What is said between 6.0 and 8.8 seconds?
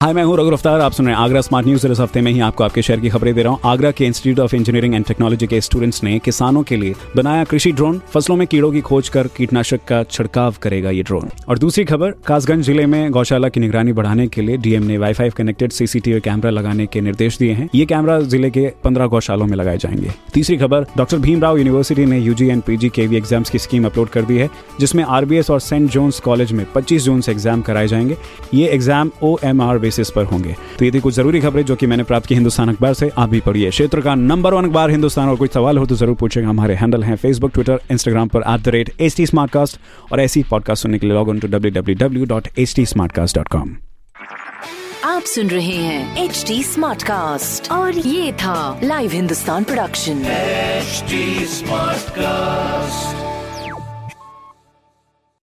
ने किसानों के लिए बनाया कृषि ड्रोन फ़सलों में कीड़ों की